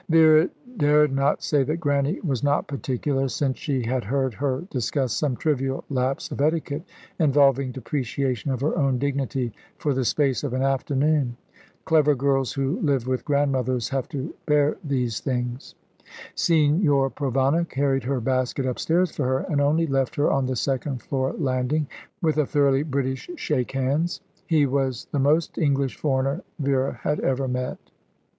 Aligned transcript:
Vera 0.09 0.49
dared 0.77 1.11
not 1.13 1.43
say 1.43 1.61
that 1.61 1.77
Grannie 1.77 2.19
was 2.21 2.41
not 2.43 2.65
particular, 2.67 3.27
since 3.27 3.59
she 3.59 3.83
had 3.83 4.05
heard 4.05 4.33
her 4.33 4.61
discuss 4.71 5.13
some 5.13 5.35
trivial 5.35 5.83
lapse 5.91 6.31
of 6.31 6.41
etiquette, 6.41 6.81
involving 7.19 7.71
depreciation 7.71 8.49
of 8.49 8.61
her 8.61 8.75
own 8.75 8.97
dignity, 8.97 9.53
for 9.77 9.93
the 9.93 10.03
space 10.03 10.43
of 10.43 10.53
an 10.53 10.63
afternoon. 10.63 11.37
Clever 11.85 12.15
girls 12.15 12.53
who 12.53 12.79
live 12.79 13.05
with 13.05 13.23
grandmothers 13.23 13.89
have 13.89 14.09
to 14.09 14.33
bear 14.47 14.75
these 14.83 15.19
things. 15.19 15.75
Signor 16.33 17.11
Provana 17.11 17.69
carried 17.69 18.05
her 18.05 18.19
basket 18.19 18.65
upstairs 18.65 19.11
for 19.15 19.25
her, 19.27 19.39
and 19.51 19.61
only 19.61 19.85
left 19.85 20.15
her 20.15 20.31
on 20.31 20.47
the 20.47 20.55
second 20.55 21.03
floor 21.03 21.33
landing, 21.33 21.85
with 22.23 22.37
a 22.39 22.47
thoroughly 22.47 22.81
British 22.81 23.29
shake 23.35 23.73
hands. 23.73 24.19
He 24.47 24.65
was 24.65 25.05
the 25.11 25.19
most 25.19 25.59
English 25.59 25.95
foreigner 25.95 26.41
Vera 26.57 26.93
had 27.03 27.19
ever 27.19 27.47
met. 27.47 27.77